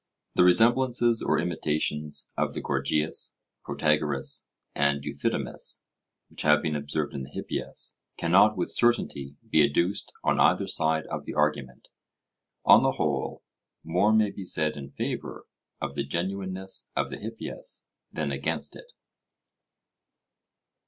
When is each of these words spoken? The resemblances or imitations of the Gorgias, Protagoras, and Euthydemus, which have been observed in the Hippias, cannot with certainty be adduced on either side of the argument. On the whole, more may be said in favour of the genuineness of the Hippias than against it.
The 0.33 0.43
resemblances 0.43 1.21
or 1.21 1.37
imitations 1.37 2.27
of 2.35 2.55
the 2.55 2.59
Gorgias, 2.59 3.33
Protagoras, 3.63 4.45
and 4.73 5.03
Euthydemus, 5.03 5.83
which 6.31 6.41
have 6.41 6.63
been 6.63 6.75
observed 6.75 7.13
in 7.13 7.21
the 7.21 7.29
Hippias, 7.29 7.95
cannot 8.17 8.57
with 8.57 8.71
certainty 8.71 9.35
be 9.47 9.63
adduced 9.63 10.11
on 10.23 10.39
either 10.39 10.65
side 10.65 11.05
of 11.05 11.25
the 11.25 11.35
argument. 11.35 11.87
On 12.65 12.81
the 12.81 12.93
whole, 12.93 13.43
more 13.83 14.11
may 14.11 14.31
be 14.31 14.43
said 14.43 14.75
in 14.75 14.89
favour 14.89 15.45
of 15.79 15.93
the 15.93 16.03
genuineness 16.03 16.87
of 16.95 17.11
the 17.11 17.19
Hippias 17.19 17.85
than 18.11 18.31
against 18.31 18.75
it. 18.75 18.93